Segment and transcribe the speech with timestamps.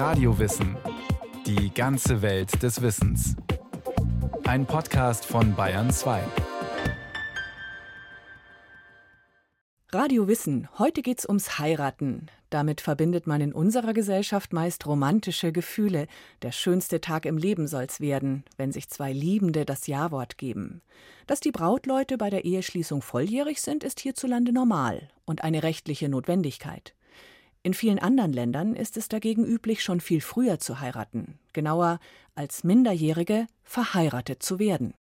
[0.00, 0.78] Radiowissen.
[1.44, 3.36] Die ganze Welt des Wissens.
[4.44, 6.22] Ein Podcast von Bayern 2.
[9.92, 10.70] Radio Wissen.
[10.78, 12.28] Heute geht's ums Heiraten.
[12.48, 16.06] Damit verbindet man in unserer Gesellschaft meist romantische Gefühle.
[16.40, 20.80] Der schönste Tag im Leben soll's werden, wenn sich zwei Liebende das Ja-Wort geben.
[21.26, 26.94] Dass die Brautleute bei der Eheschließung volljährig sind, ist hierzulande normal und eine rechtliche Notwendigkeit.
[27.62, 31.98] In vielen anderen Ländern ist es dagegen üblich, schon viel früher zu heiraten, genauer
[32.34, 34.94] als Minderjährige verheiratet zu werden.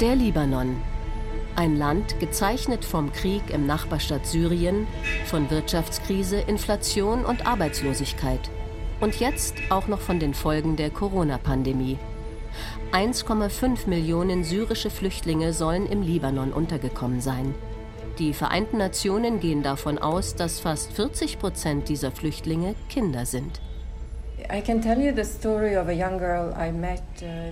[0.00, 0.80] Der Libanon.
[1.56, 4.86] Ein Land gezeichnet vom Krieg im Nachbarstaat Syrien,
[5.26, 8.48] von Wirtschaftskrise, Inflation und Arbeitslosigkeit.
[9.00, 11.98] Und jetzt auch noch von den Folgen der Corona-Pandemie.
[12.92, 17.54] 1,5 Millionen syrische Flüchtlinge sollen im Libanon untergekommen sein.
[18.18, 23.60] Die Vereinten Nationen gehen davon aus, dass fast 40 Prozent dieser Flüchtlinge Kinder sind.
[24.40, 24.54] Uh,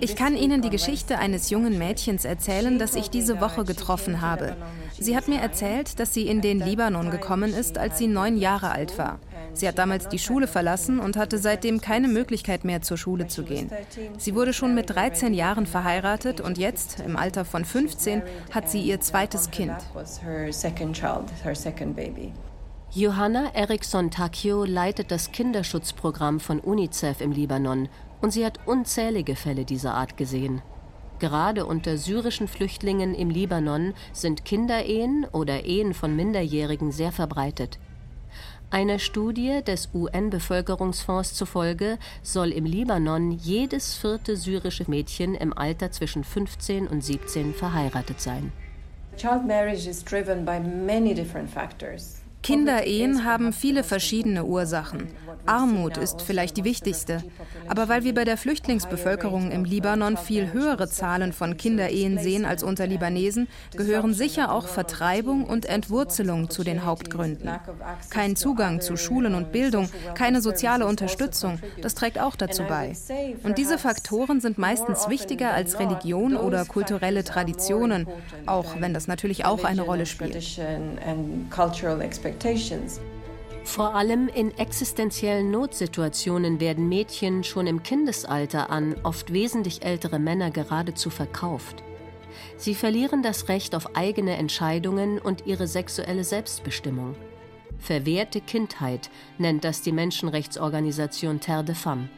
[0.00, 4.56] ich kann Ihnen die Geschichte eines jungen Mädchens erzählen, das ich diese Woche getroffen habe.
[4.98, 8.70] Sie hat mir erzählt, dass sie in den Libanon gekommen ist, als sie neun Jahre
[8.70, 9.18] alt war.
[9.56, 13.42] Sie hat damals die Schule verlassen und hatte seitdem keine Möglichkeit mehr zur Schule zu
[13.42, 13.70] gehen.
[14.18, 18.82] Sie wurde schon mit 13 Jahren verheiratet und jetzt, im Alter von 15, hat sie
[18.82, 19.72] ihr zweites Kind.
[22.92, 27.88] Johanna Eriksson Takio leitet das Kinderschutzprogramm von UNICEF im Libanon
[28.20, 30.60] und sie hat unzählige Fälle dieser Art gesehen.
[31.18, 37.78] Gerade unter syrischen Flüchtlingen im Libanon sind Kinderehen oder Ehen von Minderjährigen sehr verbreitet.
[38.70, 46.24] Einer Studie des UN-Bevölkerungsfonds zufolge soll im Libanon jedes vierte syrische Mädchen im Alter zwischen
[46.24, 48.52] 15 und 17 verheiratet sein.
[49.16, 52.20] Child marriage is driven by many different factors.
[52.46, 55.08] Kinderehen haben viele verschiedene Ursachen.
[55.46, 57.24] Armut ist vielleicht die wichtigste.
[57.68, 62.62] Aber weil wir bei der Flüchtlingsbevölkerung im Libanon viel höhere Zahlen von Kinderehen sehen als
[62.62, 67.50] unter Libanesen, gehören sicher auch Vertreibung und Entwurzelung zu den Hauptgründen.
[68.10, 72.92] Kein Zugang zu Schulen und Bildung, keine soziale Unterstützung, das trägt auch dazu bei.
[73.42, 78.06] Und diese Faktoren sind meistens wichtiger als Religion oder kulturelle Traditionen,
[78.46, 80.36] auch wenn das natürlich auch eine Rolle spielt.
[83.64, 90.50] Vor allem in existenziellen Notsituationen werden Mädchen schon im Kindesalter an oft wesentlich ältere Männer
[90.50, 91.82] geradezu verkauft.
[92.56, 97.16] Sie verlieren das Recht auf eigene Entscheidungen und ihre sexuelle Selbstbestimmung.
[97.78, 102.08] Verwehrte Kindheit nennt das die Menschenrechtsorganisation Terre de Femme.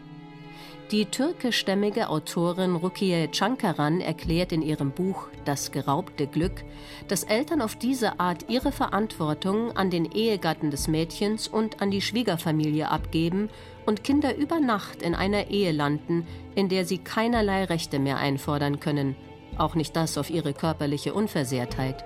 [0.91, 6.65] Die türkischstämmige Autorin Rukiye Cankaran erklärt in ihrem Buch Das geraubte Glück,
[7.09, 12.01] dass Eltern auf diese Art ihre Verantwortung an den Ehegatten des Mädchens und an die
[12.01, 13.51] Schwiegerfamilie abgeben
[13.85, 18.81] und Kinder über Nacht in einer Ehe landen, in der sie keinerlei Rechte mehr einfordern
[18.81, 19.15] können,
[19.59, 22.03] auch nicht das auf ihre körperliche Unversehrtheit.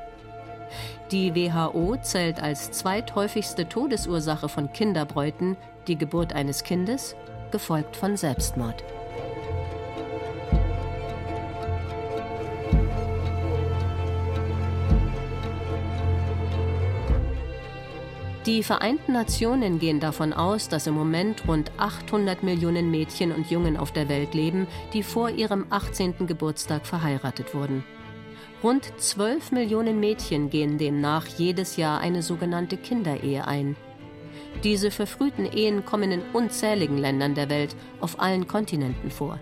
[1.12, 5.56] Die WHO zählt als zweithäufigste Todesursache von Kinderbräuten
[5.86, 7.14] die Geburt eines Kindes
[7.52, 8.82] gefolgt von Selbstmord.
[18.46, 23.76] Die Vereinten Nationen gehen davon aus, dass im Moment rund 800 Millionen Mädchen und Jungen
[23.76, 26.26] auf der Welt leben, die vor ihrem 18.
[26.26, 27.84] Geburtstag verheiratet wurden.
[28.60, 33.76] Rund 12 Millionen Mädchen gehen demnach jedes Jahr eine sogenannte Kinderehe ein.
[34.64, 39.40] Diese verfrühten Ehen kommen in unzähligen Ländern der Welt auf allen Kontinenten vor.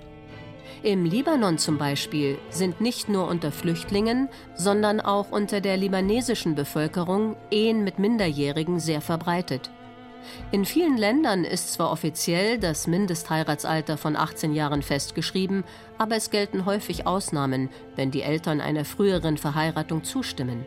[0.82, 7.36] Im Libanon zum Beispiel sind nicht nur unter Flüchtlingen, sondern auch unter der libanesischen Bevölkerung
[7.50, 9.70] Ehen mit Minderjährigen sehr verbreitet.
[10.52, 15.64] In vielen Ländern ist zwar offiziell das Mindestheiratsalter von 18 Jahren festgeschrieben,
[15.98, 20.64] aber es gelten häufig Ausnahmen, wenn die Eltern einer früheren Verheiratung zustimmen.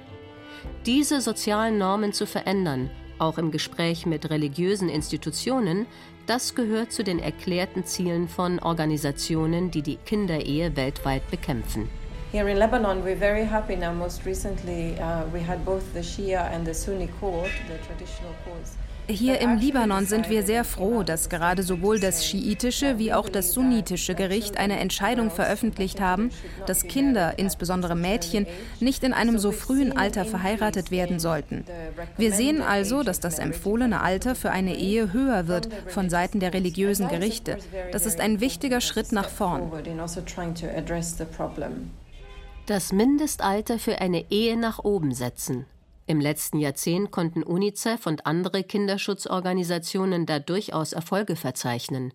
[0.85, 2.89] Diese sozialen Normen zu verändern
[3.19, 5.85] auch im Gespräch mit religiösen Institutionen,
[6.25, 11.89] das gehört zu den erklärten Zielen von Organisationen, die die Kinderehe weltweit bekämpfen.
[12.31, 13.93] Here in Lebanon, we're very happy now.
[13.93, 18.75] Most recently, uh, we had both the Shia and the Sunni court, the traditional courts.
[19.07, 23.51] Hier im Libanon sind wir sehr froh, dass gerade sowohl das schiitische wie auch das
[23.51, 26.29] sunnitische Gericht eine Entscheidung veröffentlicht haben,
[26.67, 28.47] dass Kinder, insbesondere Mädchen,
[28.79, 31.65] nicht in einem so frühen Alter verheiratet werden sollten.
[32.17, 36.53] Wir sehen also, dass das empfohlene Alter für eine Ehe höher wird von Seiten der
[36.53, 37.57] religiösen Gerichte.
[37.91, 39.69] Das ist ein wichtiger Schritt nach vorn.
[42.67, 45.65] Das Mindestalter für eine Ehe nach oben setzen.
[46.05, 52.13] Im letzten Jahrzehnt konnten UNICEF und andere Kinderschutzorganisationen da durchaus Erfolge verzeichnen.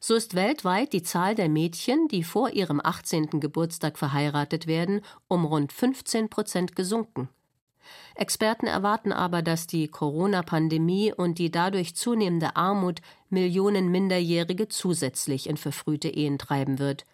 [0.00, 3.40] So ist weltweit die Zahl der Mädchen, die vor ihrem 18.
[3.40, 7.28] Geburtstag verheiratet werden, um rund 15 Prozent gesunken.
[8.14, 15.56] Experten erwarten aber, dass die Corona-Pandemie und die dadurch zunehmende Armut Millionen Minderjährige zusätzlich in
[15.56, 17.06] verfrühte Ehen treiben wird.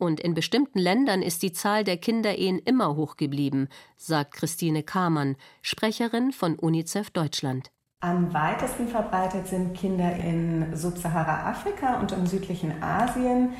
[0.00, 3.68] Und in bestimmten Ländern ist die Zahl der Kinderehen immer hoch geblieben,
[3.98, 7.70] sagt Christine Kamann, Sprecherin von UNICEF Deutschland.
[8.00, 13.50] Am weitesten verbreitet sind Kinder in Subsahara-Afrika und im südlichen Asien.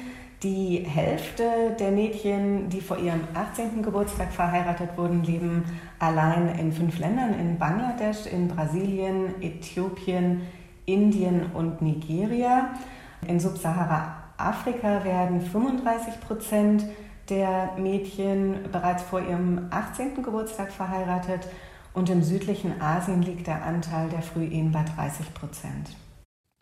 [0.43, 3.83] Die Hälfte der Mädchen, die vor ihrem 18.
[3.83, 5.65] Geburtstag verheiratet wurden, leben
[5.99, 10.41] allein in fünf Ländern, in Bangladesch, in Brasilien, Äthiopien,
[10.87, 12.71] Indien und Nigeria.
[13.29, 13.39] In
[14.41, 16.85] Subsahara-Afrika werden 35 Prozent
[17.29, 20.23] der Mädchen bereits vor ihrem 18.
[20.23, 21.47] Geburtstag verheiratet
[21.93, 25.97] und im südlichen Asien liegt der Anteil der Frühehen bei 30 Prozent.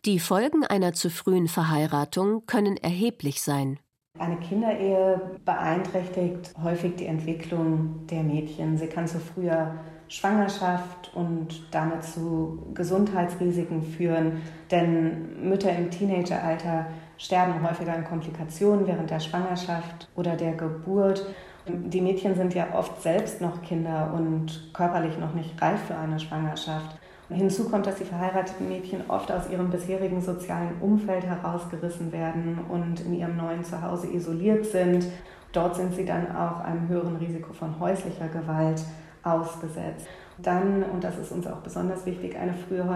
[0.05, 3.79] Die Folgen einer zu frühen Verheiratung können erheblich sein.
[4.17, 8.77] Eine Kinderehe beeinträchtigt häufig die Entwicklung der Mädchen.
[8.77, 9.75] Sie kann zu früher
[10.07, 14.41] Schwangerschaft und damit zu Gesundheitsrisiken führen,
[14.71, 16.87] denn Mütter im Teenageralter
[17.19, 21.27] sterben häufiger an Komplikationen während der Schwangerschaft oder der Geburt
[21.69, 26.19] die Mädchen sind ja oft selbst noch Kinder und körperlich noch nicht reif für eine
[26.19, 26.97] Schwangerschaft.
[27.29, 33.01] Hinzu kommt, dass die verheirateten Mädchen oft aus ihrem bisherigen sozialen Umfeld herausgerissen werden und
[33.01, 35.05] in ihrem neuen Zuhause isoliert sind.
[35.51, 38.83] Dort sind sie dann auch einem höheren Risiko von häuslicher Gewalt
[39.23, 40.07] ausgesetzt.
[40.43, 42.87] Dann, und das ist uns auch besonders wichtig, eine frühe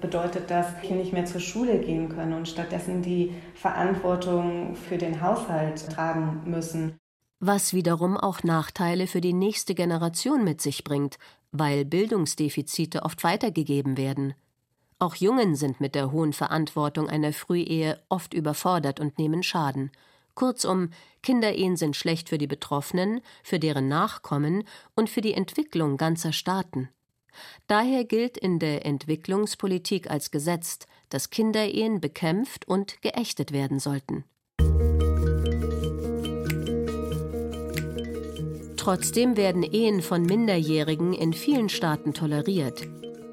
[0.00, 5.20] bedeutet, dass Kinder nicht mehr zur Schule gehen können und stattdessen die Verantwortung für den
[5.20, 6.98] Haushalt tragen müssen
[7.44, 11.18] was wiederum auch Nachteile für die nächste Generation mit sich bringt,
[11.50, 14.34] weil Bildungsdefizite oft weitergegeben werden.
[15.00, 19.90] Auch Jungen sind mit der hohen Verantwortung einer Frühehe oft überfordert und nehmen Schaden.
[20.34, 20.90] Kurzum,
[21.22, 24.64] Kinderehen sind schlecht für die Betroffenen, für deren Nachkommen
[24.94, 26.88] und für die Entwicklung ganzer Staaten.
[27.66, 34.24] Daher gilt in der Entwicklungspolitik als gesetzt, dass Kinderehen bekämpft und geächtet werden sollten.
[38.76, 42.88] Trotzdem werden Ehen von Minderjährigen in vielen Staaten toleriert.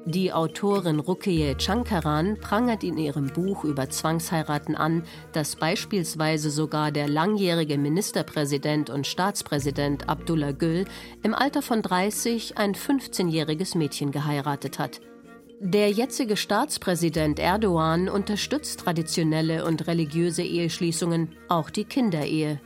[0.06, 5.02] Die Autorin Rukiye Chankaran prangert in ihrem Buch über Zwangsheiraten an,
[5.32, 10.86] dass beispielsweise sogar der langjährige Ministerpräsident und Staatspräsident Abdullah Gül
[11.22, 15.02] im Alter von 30 ein 15-jähriges Mädchen geheiratet hat.
[15.60, 22.58] Der jetzige Staatspräsident Erdogan unterstützt traditionelle und religiöse Eheschließungen, auch die Kinderehe.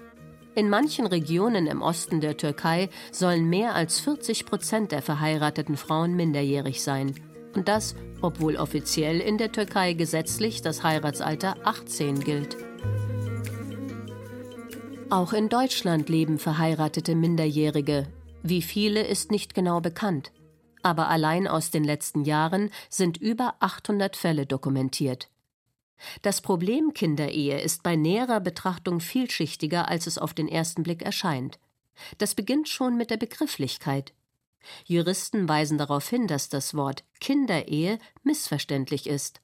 [0.57, 6.15] In manchen Regionen im Osten der Türkei sollen mehr als 40 Prozent der verheirateten Frauen
[6.15, 7.15] minderjährig sein.
[7.57, 12.57] Und das, obwohl offiziell in der Türkei gesetzlich das Heiratsalter 18 gilt.
[15.11, 18.07] Auch in Deutschland leben verheiratete Minderjährige.
[18.43, 20.31] Wie viele ist nicht genau bekannt.
[20.83, 25.29] Aber allein aus den letzten Jahren sind über 800 Fälle dokumentiert.
[26.23, 31.59] Das Problem Kinderehe ist bei näherer Betrachtung vielschichtiger, als es auf den ersten Blick erscheint.
[32.19, 34.13] Das beginnt schon mit der Begrifflichkeit.
[34.87, 39.41] Juristen weisen darauf hin, dass das Wort Kinderehe missverständlich ist.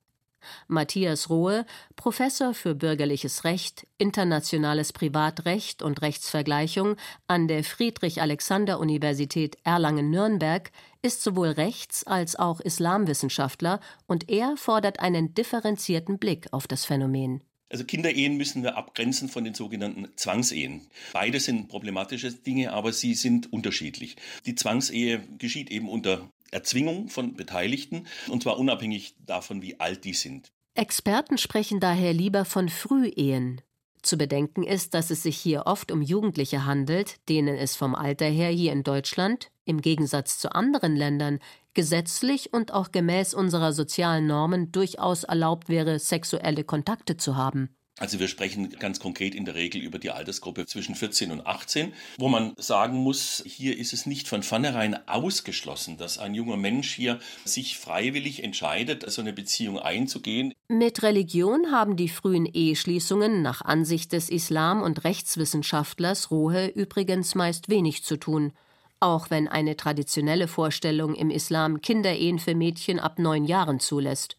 [0.69, 1.67] Matthias Rohe,
[1.97, 10.71] Professor für bürgerliches Recht, internationales Privatrecht und Rechtsvergleichung an der Friedrich-Alexander-Universität Erlangen-Nürnberg,
[11.03, 17.43] ist sowohl Rechts- als auch Islamwissenschaftler und er fordert einen differenzierten Blick auf das Phänomen.
[17.71, 20.89] Also Kinderehen müssen wir abgrenzen von den sogenannten Zwangsehen.
[21.13, 24.17] Beide sind problematische Dinge, aber sie sind unterschiedlich.
[24.45, 30.15] Die Zwangsehe geschieht eben unter Erzwingung von Beteiligten, und zwar unabhängig davon, wie alt die
[30.15, 30.53] sind.
[30.75, 33.61] Experten sprechen daher lieber von Frühehen.
[34.03, 38.27] Zu bedenken ist, dass es sich hier oft um Jugendliche handelt, denen es vom Alter
[38.27, 41.39] her hier in Deutschland, im Gegensatz zu anderen Ländern,
[41.75, 47.77] gesetzlich und auch gemäß unserer sozialen Normen durchaus erlaubt wäre, sexuelle Kontakte zu haben.
[48.01, 51.93] Also wir sprechen ganz konkret in der Regel über die Altersgruppe zwischen 14 und 18,
[52.17, 56.95] wo man sagen muss, hier ist es nicht von vornherein ausgeschlossen, dass ein junger Mensch
[56.95, 60.55] hier sich freiwillig entscheidet, so eine Beziehung einzugehen.
[60.69, 67.69] Mit Religion haben die frühen Eheschließungen nach Ansicht des Islam- und Rechtswissenschaftlers Rohe übrigens meist
[67.69, 68.55] wenig zu tun.
[69.01, 74.39] Auch wenn eine traditionelle Vorstellung im Islam Kinderehen für Mädchen ab neun Jahren zulässt.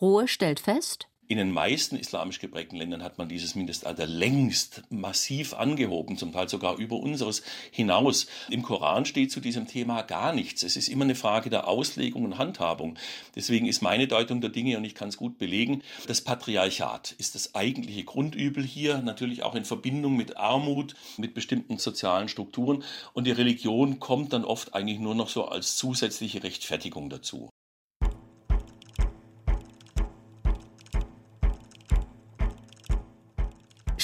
[0.00, 5.54] Rohe stellt fest, In den meisten islamisch geprägten Ländern hat man dieses Mindestalter längst massiv
[5.54, 7.42] angehoben, zum Teil sogar über unseres
[7.72, 8.28] hinaus.
[8.48, 10.62] Im Koran steht zu diesem Thema gar nichts.
[10.62, 12.96] Es ist immer eine Frage der Auslegung und Handhabung.
[13.34, 17.34] Deswegen ist meine Deutung der Dinge, und ich kann es gut belegen, das Patriarchat ist
[17.34, 22.84] das eigentliche Grundübel hier, natürlich auch in Verbindung mit Armut, mit bestimmten sozialen Strukturen.
[23.14, 27.50] Und die Religion kommt dann oft eigentlich nur noch so als zusätzliche Rechtfertigung dazu.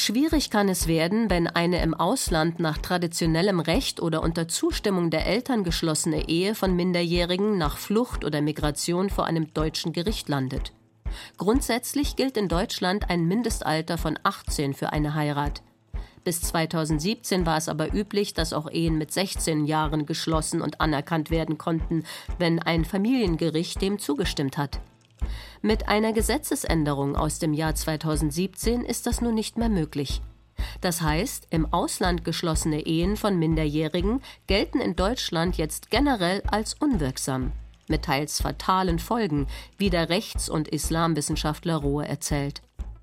[0.04, 5.26] Schwierig kann es werden, wenn eine im Ausland nach traditionellem Recht oder unter Zustimmung der
[5.26, 10.72] Eltern geschlossene Ehe von Minderjährigen nach Flucht oder Migration vor einem deutschen Gericht landet.
[11.38, 15.62] Grundsätzlich gilt in Deutschland ein Mindestalter von 18 für eine Heirat.
[16.24, 21.30] Bis 2017 war es aber üblich, dass auch Ehen mit 16 Jahren geschlossen und anerkannt
[21.30, 22.02] werden konnten,
[22.38, 24.80] wenn ein Familiengericht dem zugestimmt hat.
[25.60, 30.22] Mit einer Gesetzesänderung aus dem Jahr 2017 ist das nun nicht mehr möglich.
[30.80, 37.52] Das heißt, im Ausland geschlossene Ehen von Minderjährigen gelten in Deutschland jetzt generell als unwirksam,
[37.88, 39.46] mit teils fatalen Folgen,
[39.78, 42.62] wie der Rechts- und Islamwissenschaftler Rohe erzählt.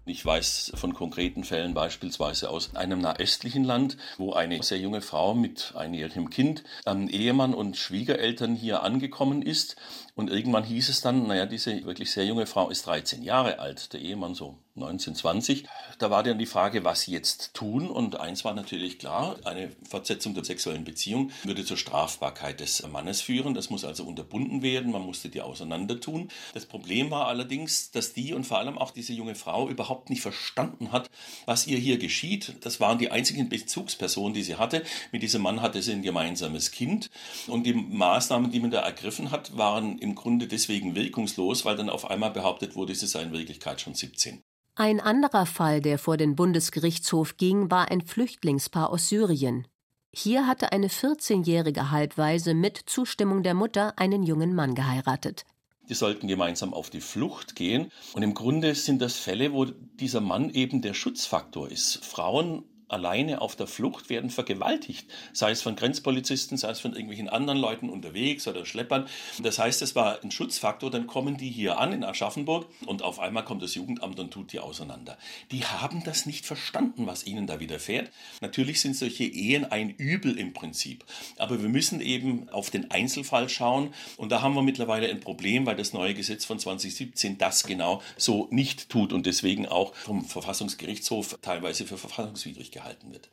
[0.10, 5.36] Ich weiß von konkreten Fällen beispielsweise aus einem nahöstlichen Land, wo eine sehr junge Frau
[5.36, 9.76] mit einjährigem Kind, ähm, Ehemann und Schwiegereltern hier angekommen ist.
[10.20, 13.94] Und irgendwann hieß es dann, naja, diese wirklich sehr junge Frau ist 13 Jahre alt,
[13.94, 15.66] der Ehemann so 1920.
[15.98, 17.90] Da war dann die Frage, was jetzt tun.
[17.90, 23.22] Und eins war natürlich klar, eine Fortsetzung der sexuellen Beziehung würde zur Strafbarkeit des Mannes
[23.22, 23.54] führen.
[23.54, 24.92] Das muss also unterbunden werden.
[24.92, 26.30] Man musste die auseinandertun.
[26.54, 30.22] Das Problem war allerdings, dass die und vor allem auch diese junge Frau überhaupt nicht
[30.22, 31.10] verstanden hat,
[31.46, 32.56] was ihr hier geschieht.
[32.62, 34.84] Das waren die einzigen Bezugspersonen, die sie hatte.
[35.12, 37.10] Mit diesem Mann hatte sie ein gemeinsames Kind.
[37.48, 41.90] Und die Maßnahmen, die man da ergriffen hat, waren im Grunde deswegen wirkungslos, weil dann
[41.90, 44.42] auf einmal behauptet wurde, sie sei in Wirklichkeit schon 17.
[44.76, 49.68] Ein anderer Fall, der vor den Bundesgerichtshof ging, war ein Flüchtlingspaar aus Syrien.
[50.12, 55.46] Hier hatte eine 14-jährige Halbweise mit Zustimmung der Mutter einen jungen Mann geheiratet.
[55.90, 57.92] Die sollten gemeinsam auf die Flucht gehen.
[58.14, 62.06] Und im Grunde sind das Fälle, wo dieser Mann eben der Schutzfaktor ist.
[62.06, 67.30] Frauen alleine auf der Flucht werden vergewaltigt, sei es von Grenzpolizisten, sei es von irgendwelchen
[67.30, 69.08] anderen Leuten unterwegs oder Schleppern.
[69.42, 73.20] Das heißt, es war ein Schutzfaktor, dann kommen die hier an in Aschaffenburg und auf
[73.20, 75.18] einmal kommt das Jugendamt und tut die auseinander.
[75.52, 78.12] Die haben das nicht verstanden, was ihnen da widerfährt.
[78.42, 81.06] Natürlich sind solche Ehen ein Übel im Prinzip,
[81.38, 85.66] aber wir müssen eben auf den Einzelfall schauen und da haben wir mittlerweile ein Problem,
[85.66, 90.26] weil das neue Gesetz von 2017 das genau so nicht tut und deswegen auch vom
[90.26, 93.30] Verfassungsgerichtshof teilweise für verfassungswidrig gehalten wird.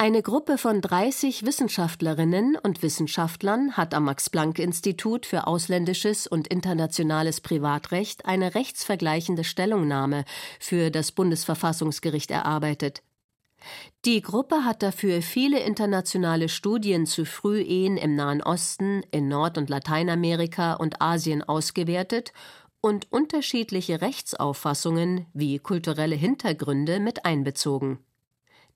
[0.00, 8.24] Eine Gruppe von 30 Wissenschaftlerinnen und Wissenschaftlern hat am Max-Planck-Institut für ausländisches und internationales Privatrecht
[8.24, 10.24] eine rechtsvergleichende Stellungnahme
[10.60, 13.02] für das Bundesverfassungsgericht erarbeitet.
[14.04, 19.68] Die Gruppe hat dafür viele internationale Studien zu Frühehen im Nahen Osten, in Nord- und
[19.68, 22.32] Lateinamerika und Asien ausgewertet
[22.80, 27.98] und unterschiedliche Rechtsauffassungen wie kulturelle Hintergründe mit einbezogen.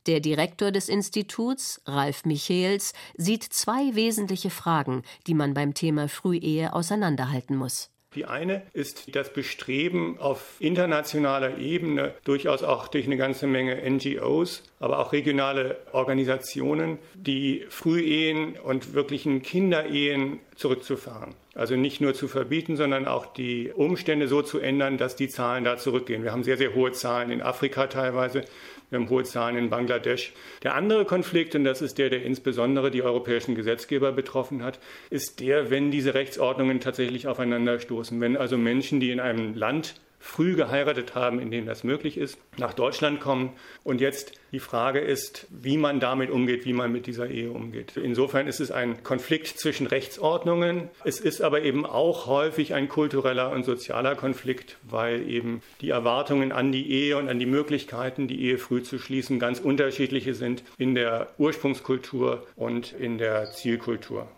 [0.06, 6.72] Der Direktor des Instituts, Ralf Michels, sieht zwei wesentliche Fragen, die man beim Thema Frühehe
[6.72, 7.92] auseinanderhalten muss.
[8.14, 14.64] Die eine ist das Bestreben auf internationaler Ebene, durchaus auch durch eine ganze Menge NGOs,
[14.80, 21.34] aber auch regionale Organisationen, die Frühehen und wirklichen Kinderehen zurückzufahren.
[21.54, 25.64] Also nicht nur zu verbieten, sondern auch die Umstände so zu ändern, dass die Zahlen
[25.64, 26.22] da zurückgehen.
[26.22, 28.44] Wir haben sehr, sehr hohe Zahlen in Afrika teilweise.
[28.92, 30.34] Wir haben hohe Zahlen in Bangladesch.
[30.62, 35.40] Der andere Konflikt, und das ist der, der insbesondere die europäischen Gesetzgeber betroffen hat, ist
[35.40, 38.20] der, wenn diese Rechtsordnungen tatsächlich aufeinanderstoßen.
[38.20, 42.38] Wenn also Menschen, die in einem Land früh geheiratet haben, in denen das möglich ist,
[42.56, 43.52] nach Deutschland kommen.
[43.82, 47.96] Und jetzt die Frage ist, wie man damit umgeht, wie man mit dieser Ehe umgeht.
[47.96, 50.88] Insofern ist es ein Konflikt zwischen Rechtsordnungen.
[51.04, 56.52] Es ist aber eben auch häufig ein kultureller und sozialer Konflikt, weil eben die Erwartungen
[56.52, 60.62] an die Ehe und an die Möglichkeiten, die Ehe früh zu schließen, ganz unterschiedliche sind
[60.78, 64.28] in der Ursprungskultur und in der Zielkultur.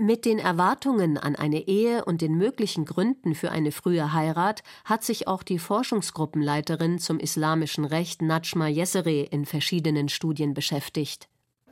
[0.00, 5.02] Mit den Erwartungen an eine Ehe und den möglichen Gründen für eine frühe Heirat hat
[5.02, 11.26] sich auch die Forschungsgruppenleiterin zum islamischen Recht Najma Yesere in verschiedenen Studien beschäftigt.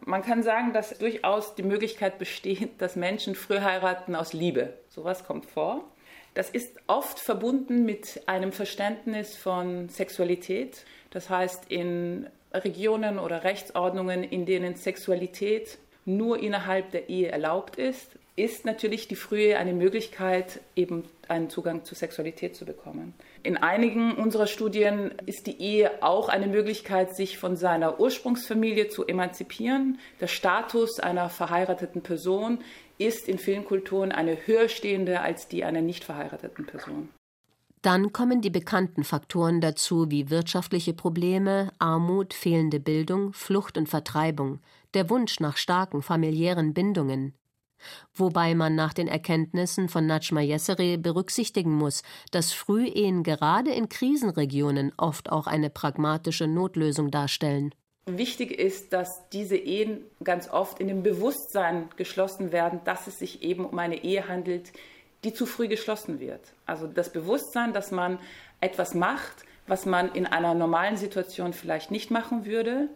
[0.04, 4.74] Man kann sagen, dass durchaus die Möglichkeit besteht, dass Menschen früh heiraten aus Liebe.
[4.88, 5.84] Sowas kommt vor.
[6.34, 10.84] Das ist oft verbunden mit einem Verständnis von Sexualität.
[11.10, 18.12] Das heißt, in Regionen oder Rechtsordnungen, in denen Sexualität nur innerhalb der Ehe erlaubt ist,
[18.36, 23.14] ist natürlich die Frühe eine Möglichkeit, eben einen Zugang zur Sexualität zu bekommen.
[23.42, 29.06] In einigen unserer Studien ist die Ehe auch eine Möglichkeit, sich von seiner Ursprungsfamilie zu
[29.06, 29.98] emanzipieren.
[30.20, 32.58] Der Status einer verheirateten Person
[32.98, 37.08] ist in vielen Kulturen eine höher stehende als die einer nicht verheirateten Person.
[37.82, 44.58] Dann kommen die bekannten Faktoren dazu wie wirtschaftliche Probleme, Armut, fehlende Bildung, Flucht und Vertreibung,
[44.96, 47.34] der Wunsch nach starken familiären Bindungen,
[48.14, 54.92] wobei man nach den Erkenntnissen von Najma Yesere berücksichtigen muss, dass Frühehen gerade in Krisenregionen
[54.96, 57.74] oft auch eine pragmatische Notlösung darstellen.
[58.06, 63.42] Wichtig ist, dass diese Ehen ganz oft in dem Bewusstsein geschlossen werden, dass es sich
[63.42, 64.72] eben um eine Ehe handelt,
[65.24, 66.54] die zu früh geschlossen wird.
[66.64, 68.18] Also das Bewusstsein, dass man
[68.60, 72.88] etwas macht, was man in einer normalen Situation vielleicht nicht machen würde,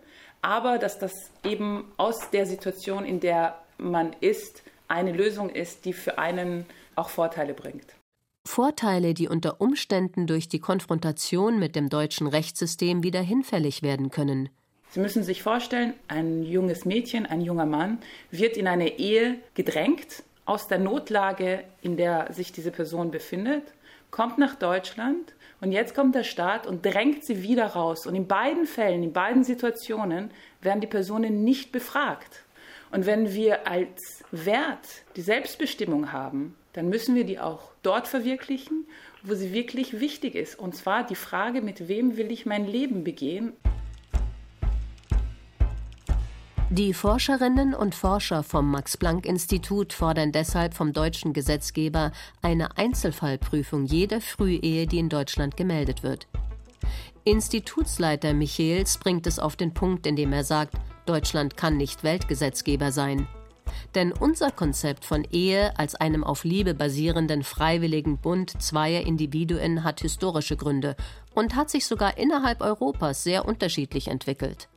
[0.43, 5.93] aber dass das eben aus der Situation, in der man ist, eine Lösung ist, die
[5.93, 6.67] für einen
[6.97, 7.95] auch Vorteile bringt.
[8.45, 14.49] Vorteile, die unter Umständen durch die Konfrontation mit dem deutschen Rechtssystem wieder hinfällig werden können.
[14.91, 17.99] Sie müssen sich vorstellen, ein junges Mädchen, ein junger Mann
[18.33, 23.63] wird in eine Ehe gedrängt aus der Notlage, in der sich diese Person befindet,
[24.11, 28.07] kommt nach Deutschland und jetzt kommt der Staat und drängt sie wieder raus.
[28.07, 30.31] Und in beiden Fällen, in beiden Situationen
[30.63, 32.45] werden die Personen nicht befragt.
[32.91, 34.87] Und wenn wir als Wert
[35.17, 38.87] die Selbstbestimmung haben, dann müssen wir die auch dort verwirklichen,
[39.23, 40.59] wo sie wirklich wichtig ist.
[40.59, 43.53] Und zwar die Frage, mit wem will ich mein Leben begehen?
[46.73, 52.13] Die Forscherinnen und Forscher vom Max-Planck-Institut fordern deshalb vom deutschen Gesetzgeber
[52.43, 56.29] eine Einzelfallprüfung jeder Frühehe, die in Deutschland gemeldet wird.
[57.25, 60.75] Institutsleiter Michels bringt es auf den Punkt, indem er sagt,
[61.07, 63.27] Deutschland kann nicht Weltgesetzgeber sein.
[63.97, 70.03] Denn unser Konzept von Ehe als einem auf Liebe basierenden freiwilligen Bund zweier Individuen hat
[70.03, 70.95] historische Gründe
[71.35, 74.69] und hat sich sogar innerhalb Europas sehr unterschiedlich entwickelt.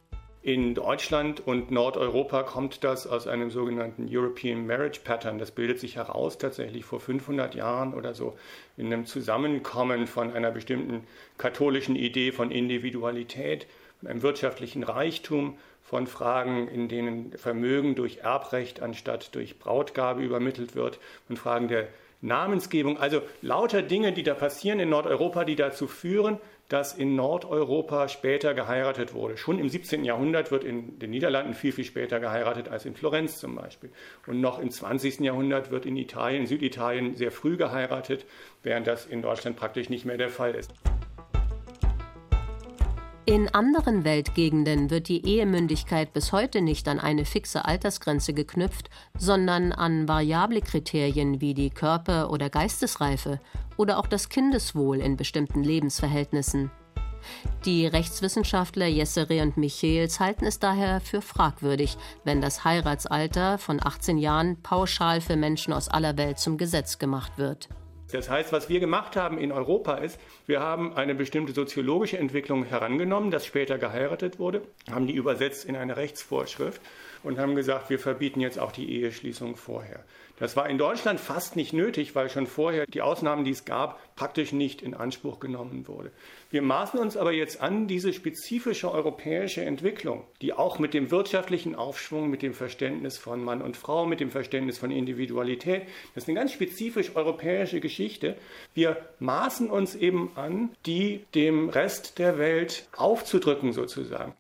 [0.46, 5.40] In Deutschland und Nordeuropa kommt das aus einem sogenannten European Marriage Pattern.
[5.40, 8.38] Das bildet sich heraus tatsächlich vor 500 Jahren oder so
[8.76, 13.68] in einem Zusammenkommen von einer bestimmten katholischen Idee von Individualität,
[14.04, 21.00] einem wirtschaftlichen Reichtum, von Fragen, in denen Vermögen durch Erbrecht anstatt durch Brautgabe übermittelt wird,
[21.26, 21.88] von Fragen der
[22.20, 22.98] Namensgebung.
[22.98, 26.40] Also lauter Dinge, die da passieren in Nordeuropa, die dazu führen,
[26.74, 29.38] dass in Nordeuropa später geheiratet wurde.
[29.38, 30.04] Schon im 17.
[30.04, 33.92] Jahrhundert wird in den Niederlanden viel, viel später geheiratet als in Florenz zum Beispiel.
[34.26, 35.20] Und noch im 20.
[35.20, 38.26] Jahrhundert wird in Italien, Süditalien sehr früh geheiratet,
[38.64, 40.74] während das in Deutschland praktisch nicht mehr der Fall ist.
[43.26, 49.72] In anderen Weltgegenden wird die Ehemündigkeit bis heute nicht an eine fixe Altersgrenze geknüpft, sondern
[49.72, 53.40] an variable Kriterien wie die Körper- oder Geistesreife
[53.78, 56.70] oder auch das Kindeswohl in bestimmten Lebensverhältnissen.
[57.64, 64.18] Die Rechtswissenschaftler Jessere und Michels halten es daher für fragwürdig, wenn das Heiratsalter von 18
[64.18, 67.70] Jahren pauschal für Menschen aus aller Welt zum Gesetz gemacht wird.
[68.14, 72.64] Das heißt, was wir gemacht haben in Europa ist, wir haben eine bestimmte soziologische Entwicklung
[72.64, 76.80] herangenommen, das später geheiratet wurde, haben die übersetzt in eine Rechtsvorschrift
[77.24, 80.04] und haben gesagt, wir verbieten jetzt auch die Eheschließung vorher.
[80.40, 84.16] Das war in Deutschland fast nicht nötig, weil schon vorher die Ausnahmen, die es gab,
[84.16, 86.12] praktisch nicht in Anspruch genommen wurde.
[86.50, 91.76] Wir maßen uns aber jetzt an, diese spezifische europäische Entwicklung, die auch mit dem wirtschaftlichen
[91.76, 95.84] Aufschwung, mit dem Verständnis von Mann und Frau, mit dem Verständnis von Individualität,
[96.16, 98.36] das ist eine ganz spezifisch europäische Geschichte.
[98.74, 104.34] Wir maßen uns eben an, die dem Rest der Welt aufzudrücken sozusagen.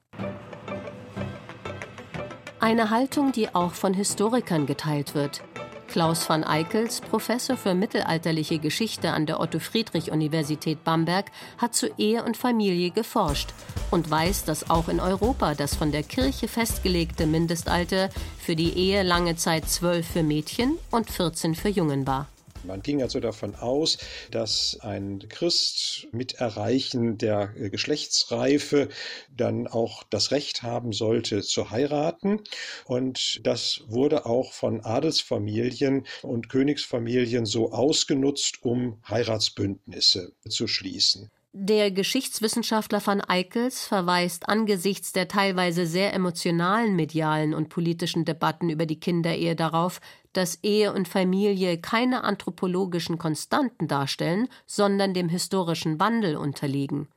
[2.64, 5.44] Eine Haltung, die auch von Historikern geteilt wird.
[5.90, 11.26] Klaus van Eickels, Professor für mittelalterliche Geschichte an der Otto-Friedrich-Universität Bamberg,
[11.58, 13.50] hat zu Ehe und Familie geforscht
[13.92, 18.08] und weiß, dass auch in Europa das von der Kirche festgelegte Mindestalter
[18.40, 22.30] für die Ehe lange Zeit zwölf für Mädchen und 14 für Jungen war.
[22.64, 23.98] Man ging also davon aus,
[24.32, 28.90] dass ein Christ mit Erreichen der äh, Geschlechtsreife
[29.36, 32.42] dann auch das Recht haben sollte zu heiraten.
[32.86, 41.30] Und das wurde auch von Adelsfamilien und Königsfamilien so ausgenutzt, um Heiratsbündnisse zu schließen.
[41.56, 48.88] Der Geschichtswissenschaftler van Eickels verweist angesichts der teilweise sehr emotionalen medialen und politischen Debatten über
[48.88, 50.02] die Kinderehe darauf,
[50.34, 57.08] dass Ehe und Familie keine anthropologischen Konstanten darstellen, sondern dem historischen Wandel unterliegen.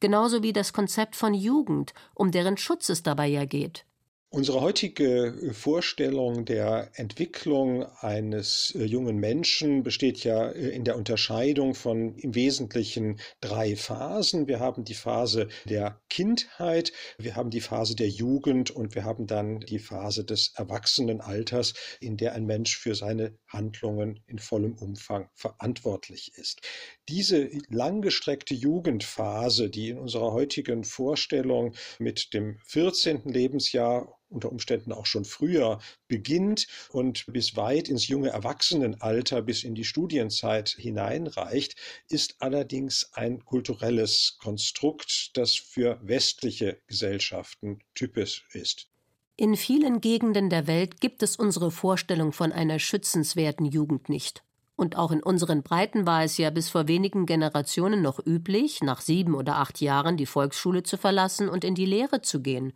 [0.00, 3.86] Genauso wie das Konzept von Jugend, um deren Schutz es dabei ja geht.
[4.34, 11.76] Unsere heutige Vorstellung der Entwicklung eines äh, jungen Menschen besteht ja äh, in der Unterscheidung
[11.76, 14.48] von im Wesentlichen drei Phasen.
[14.48, 19.28] Wir haben die Phase der Kindheit, wir haben die Phase der Jugend und wir haben
[19.28, 25.28] dann die Phase des Erwachsenenalters, in der ein Mensch für seine Handlungen in vollem Umfang
[25.36, 26.60] verantwortlich ist.
[27.08, 33.22] Diese langgestreckte Jugendphase, die in unserer heutigen Vorstellung mit dem 14.
[33.26, 39.74] Lebensjahr unter Umständen auch schon früher beginnt und bis weit ins junge Erwachsenenalter, bis in
[39.74, 41.76] die Studienzeit hineinreicht,
[42.08, 48.88] ist allerdings ein kulturelles Konstrukt, das für westliche Gesellschaften typisch ist.
[49.36, 54.44] In vielen Gegenden der Welt gibt es unsere Vorstellung von einer schützenswerten Jugend nicht.
[54.76, 59.00] Und auch in unseren Breiten war es ja bis vor wenigen Generationen noch üblich, nach
[59.00, 62.72] sieben oder acht Jahren die Volksschule zu verlassen und in die Lehre zu gehen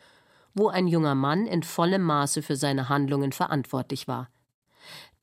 [0.58, 4.28] wo ein junger Mann in vollem Maße für seine Handlungen verantwortlich war.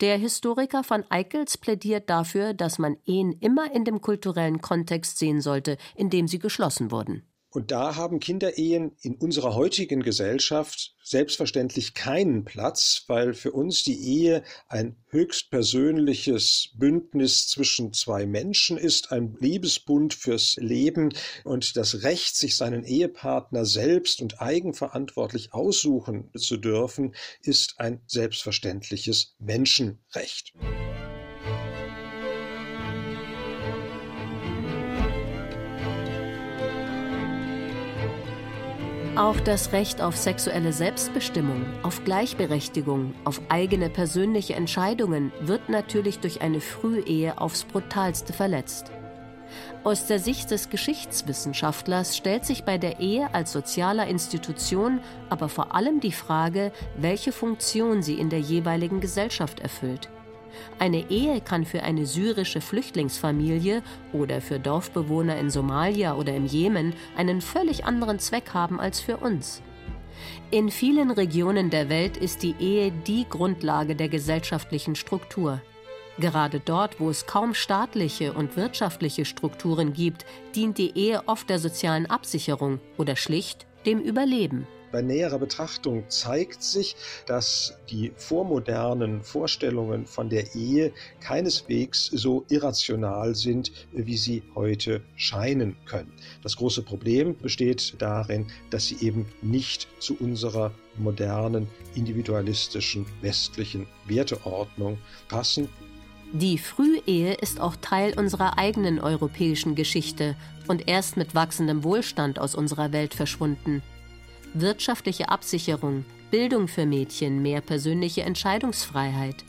[0.01, 5.41] Der Historiker van Eickels plädiert dafür, dass man Ehen immer in dem kulturellen Kontext sehen
[5.41, 7.23] sollte, in dem sie geschlossen wurden.
[7.55, 13.97] Und da haben Kinderehen in unserer heutigen Gesellschaft selbstverständlich keinen Platz, weil für uns die
[13.97, 21.13] Ehe ein höchstpersönliches Bündnis zwischen zwei Menschen ist, ein Liebesbund fürs Leben
[21.45, 29.33] und das Recht, sich seinen Ehepartner selbst und eigenverantwortlich aussuchen zu dürfen, ist ein selbstverständliches
[29.39, 30.51] Menschenrecht.
[39.15, 46.41] Auch das Recht auf sexuelle Selbstbestimmung, auf Gleichberechtigung, auf eigene persönliche Entscheidungen wird natürlich durch
[46.41, 48.91] eine Frühehe aufs brutalste verletzt.
[49.86, 54.99] Aus der Sicht des Geschichtswissenschaftlers stellt sich bei der Ehe als sozialer Institution
[55.30, 60.10] aber vor allem die Frage, welche Funktion sie in der jeweiligen Gesellschaft erfüllt.
[60.79, 63.81] Eine Ehe kann für eine syrische Flüchtlingsfamilie
[64.13, 69.17] oder für Dorfbewohner in Somalia oder im Jemen einen völlig anderen Zweck haben als für
[69.17, 69.61] uns.
[70.51, 75.61] In vielen Regionen der Welt ist die Ehe die Grundlage der gesellschaftlichen Struktur.
[76.17, 81.59] Gerade dort, wo es kaum staatliche und wirtschaftliche Strukturen gibt, dient die Ehe oft der
[81.59, 84.65] sozialen Absicherung oder schlicht dem Überleben.
[84.95, 93.36] Bei näherer Betrachtung zeigt sich, dass die vormodernen Vorstellungen von der Ehe keineswegs so irrational
[93.36, 96.13] sind, wie sie heute scheinen können.
[96.43, 104.97] Das große Problem besteht darin, dass sie eben nicht zu unserer modernen, individualistischen, westlichen Werteordnung
[105.27, 105.67] passen.
[106.31, 110.38] Die Frühehe ist auch Teil unserer eigenen europäischen Geschichte
[110.69, 113.84] und erst mit wachsendem Wohlstand aus unserer Welt verschwunden
[114.55, 119.43] wirtschaftliche Absicherung, Bildung für Mädchen, mehr persönliche Entscheidungsfreiheit.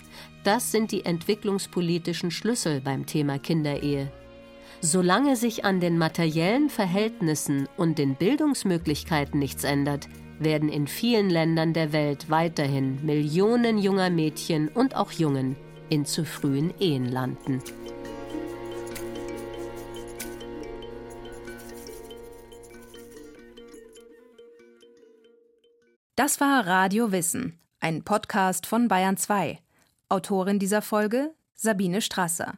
[0.44, 4.12] Das sind die entwicklungspolitischen Schlüssel beim Thema Kinderehe.
[4.80, 11.72] Solange sich an den materiellen Verhältnissen und den Bildungsmöglichkeiten nichts ändert, werden in vielen Ländern
[11.72, 15.56] der Welt weiterhin Millionen junger Mädchen und auch Jungen
[15.88, 17.62] in zu frühen Ehen landen.
[26.16, 29.58] Das war Radio Wissen, ein Podcast von Bayern 2.
[30.08, 32.54] Autorin dieser Folge Sabine Strasser.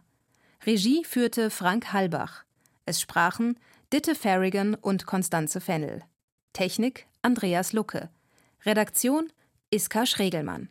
[0.65, 2.45] Regie führte Frank Halbach.
[2.87, 3.59] Es sprachen
[3.93, 6.05] Ditte Farrigan und Konstanze Fennel.
[6.53, 8.11] Technik Andreas Lucke.
[8.65, 9.33] Redaktion
[9.73, 10.69] Iska Schregelmann.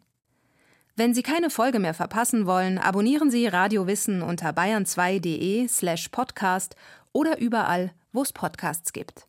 [0.96, 6.78] Wenn Sie keine Folge mehr verpassen wollen, abonnieren Sie Radio Wissen unter bayern2.de slash podcast
[7.12, 9.28] oder überall, wo es Podcasts gibt.